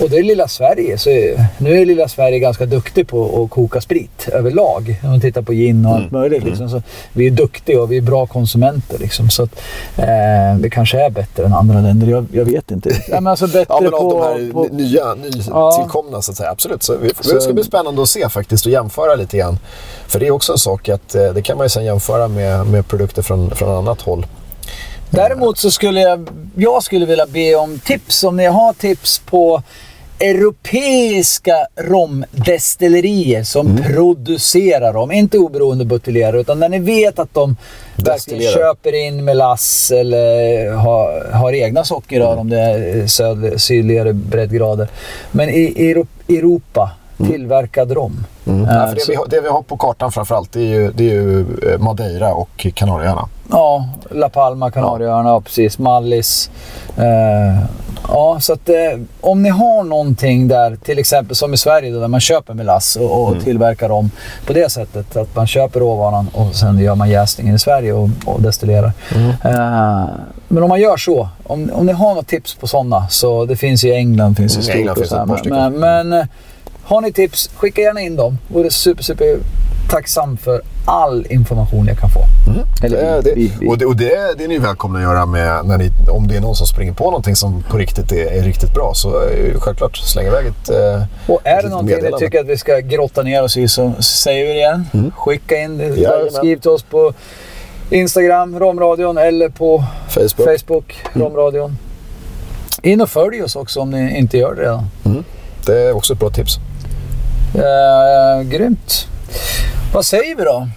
[0.00, 0.98] Och det är lilla Sverige.
[0.98, 1.10] Så
[1.58, 5.00] nu är lilla Sverige ganska duktig på att koka sprit överlag.
[5.02, 6.02] Om man tittar på gin och Mm.
[6.02, 6.44] allt möjligt.
[6.44, 6.68] Liksom.
[6.70, 6.82] Så
[7.12, 8.98] vi är duktiga och vi är bra konsumenter.
[8.98, 9.30] Liksom.
[9.30, 9.60] Så att,
[9.96, 12.06] eh, det kanske är bättre än andra länder.
[12.06, 12.90] Jag, jag vet inte.
[13.08, 15.72] Ja, men alltså bättre Ja, men av på, de här på, ny- nya, ny Ja.
[15.82, 16.50] tillkomna så att säga.
[16.50, 16.82] Absolut.
[16.82, 19.58] Så vi, Så- det ska bli spännande att se faktiskt och jämföra lite grann.
[20.06, 22.66] För det är också en sak att eh, det kan man ju sen jämföra med,
[22.66, 24.26] med produkter från, från annat håll.
[25.10, 28.24] Däremot så skulle jag, jag skulle vilja be om tips.
[28.24, 29.62] Om ni har tips på
[30.20, 33.82] europeiska romdestillerier som Mm.
[33.84, 35.12] producerar rom.
[35.12, 37.56] Inte oberoende buteljerare utan när ni vet att de
[37.96, 42.38] verkligen köper in melass eller har, har egna sockerrör Mm.
[42.38, 44.88] om det är söd, sydligare breddgrader.
[45.30, 46.90] Men i, i Euro- Europa,
[47.30, 48.24] tillverkad rom.
[48.46, 48.64] Mm.
[48.64, 51.04] Eh, Ja, det, vi har, det vi har på kartan framförallt det är ju, det
[51.10, 51.40] är ju
[51.72, 53.28] eh, Madeira och Kanarieöarna.
[53.50, 55.40] Ja, La Palma, Kanarieöarna, ja.
[55.40, 55.78] precis.
[55.78, 56.50] Mallis.
[56.96, 57.58] Eh,
[58.08, 58.74] ja, så att eh,
[59.20, 62.96] om ni har någonting där, till exempel som i Sverige då, där man köper melass
[62.96, 64.10] och, och tillverkar om
[64.46, 65.16] på det sättet.
[65.16, 68.92] Att man köper råvaran och sen gör man jäsningen i Sverige och, och destillerar.
[69.44, 70.06] Eh,
[70.48, 73.56] men om man gör så, om, om ni har något tips på sådana, så det
[73.56, 75.80] finns i England, finns i Mm, stort England finns det ett par men, stycken.
[75.80, 76.26] men, men eh,
[76.82, 78.38] har ni tips, skicka gärna in dem.
[78.48, 79.38] Vore super, super
[79.88, 82.20] tacksam för all information jag kan få.
[82.86, 83.52] Eller Det, vi.
[83.68, 86.36] Och, det, och det, det är ni välkomna att göra med när ni, om det
[86.36, 88.92] är någon som springer på någonting som på riktigt är, är riktigt bra.
[88.94, 89.22] Så
[89.58, 90.70] självklart släng iväg ett...
[90.70, 93.92] Eh, Och är det någonting ni tycker att vi ska grotta ner oss i så
[94.00, 95.10] säger vi det igen.
[95.16, 95.96] Skicka in, Mm.
[96.02, 96.30] Jajamän.
[96.32, 97.12] skriv till oss på
[97.90, 100.58] Instagram, Romradion, eller på Facebook.
[100.60, 101.26] Facebook, Mm.
[101.28, 101.78] Romradion.
[102.82, 104.84] In och följ oss också om ni inte gör det redan.
[105.66, 106.58] Det är också ett bra tips.
[107.54, 109.06] Eh, grymt.
[109.92, 110.68] Vad säger vi då?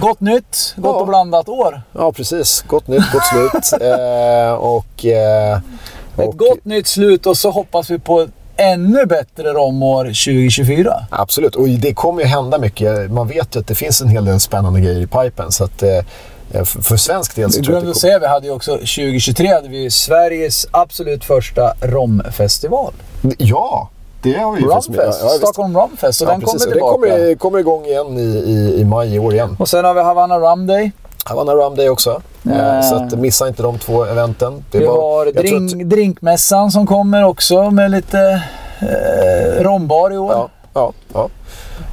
[0.00, 1.00] Gott nytt, gott Ja.
[1.00, 1.82] och blandat år.
[1.92, 2.64] Ja, precis.
[2.68, 3.82] Gott nytt, gott slut.
[3.82, 9.52] eh, och, eh, Ett och, gott nytt slut och så hoppas vi på ännu bättre
[9.52, 11.06] romår 2024.
[11.10, 13.10] Absolut, och det kommer ju hända mycket.
[13.10, 15.52] Man vet ju att det finns en hel del spännande grejer i pipen.
[15.52, 18.52] Så att, eh, för svensk del så tror jag att det säga, vi hade ju
[18.52, 22.92] också 2023 hade vi Sveriges absolut första romfestival.
[23.38, 23.90] Ja,
[24.22, 25.06] det har vi ju faktiskt med.
[25.06, 25.12] Ja.
[25.28, 26.20] Stockholm Romfest.
[26.22, 26.62] Och Ja, den precis.
[26.64, 27.06] kommer tillbaka.
[27.06, 29.56] Den kommer, kommer igång igen i, i, i maj i år igen.
[29.58, 30.90] Och sen har vi Havanna Rum Day.
[31.24, 32.22] Havanna Rum Day också.
[32.50, 33.08] Eh.
[33.10, 34.64] Så missa inte de två eventen.
[34.70, 38.42] Det Vi bara- har drink, att- drinkmässan som kommer också med lite
[38.80, 40.32] eh, rombar i år.
[40.32, 41.28] Ja, ja, ja.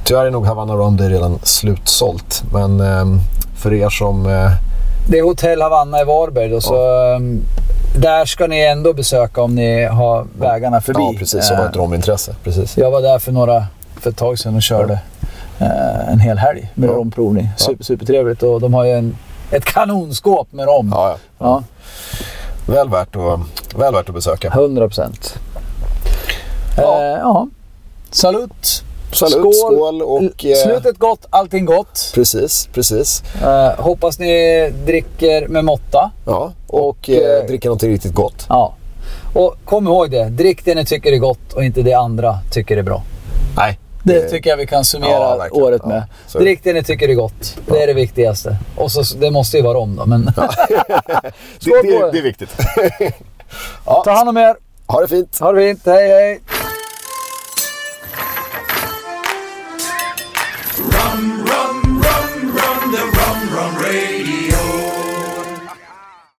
[0.04, 2.42] Tyvärr är nog Havanna Rum Day redan slutsålt.
[2.52, 3.18] Men ehm,
[3.62, 4.26] för er som...
[4.26, 4.50] Eh,
[5.08, 6.48] Det är Hotell Havanna i Varberg.
[6.48, 6.74] Då, så,
[7.14, 7.40] ehm,
[7.98, 11.00] där ska ni ändå besöka om ni har vägarna förbi.
[11.12, 11.46] ja, precis.
[11.48, 12.34] Som har ett Eh, romintresse.
[12.44, 12.76] Precis.
[12.76, 13.66] Jag var där för, några,
[14.00, 14.92] för ett tag sedan och körde
[15.58, 16.94] eh, en hel helg med Ja.
[16.94, 17.44] romprovning.
[17.44, 17.64] Ja.
[17.64, 19.16] Super, supertrevligt och de har ju en,
[19.50, 20.90] ett kanonskåp med rom.
[20.94, 21.16] Ja, ja.
[21.46, 21.62] Ja,
[22.74, 23.40] Väl, värt att,
[23.80, 24.48] väl värt att besöka.
[24.48, 25.38] 100 procent.
[26.76, 27.00] Ja.
[27.02, 27.48] Eh, ja.
[28.10, 28.84] Salut!
[29.14, 30.44] Salut, skål, och...
[30.44, 32.10] eh, Slutet gott, allting gott.
[32.14, 33.22] Precis, precis.
[33.42, 36.10] Eh, hoppas ni dricker med måtta.
[36.26, 38.46] Ja, och, Och, eh, eh, dricka något riktigt gott.
[38.48, 38.74] Ja.
[39.34, 42.76] Och kom ihåg det, drick det ni tycker är gott och inte det andra tycker
[42.76, 43.02] är bra.
[43.56, 43.78] Nej.
[44.02, 46.02] Det tycker jag vi kan summera Ja, året Ja, med.
[46.32, 46.38] det.
[46.38, 47.56] Drick det ni tycker är gott.
[47.66, 48.56] Det är det viktigaste.
[48.76, 50.24] Och så, det måste ju vara rom då, men...
[50.34, 52.12] Det, Skål på det, er.
[52.12, 52.50] det är viktigt.
[54.04, 54.56] Ta hand om er.
[54.86, 55.38] ha det fint.
[55.40, 55.80] Ha det fint.
[55.86, 56.40] Hej, hej.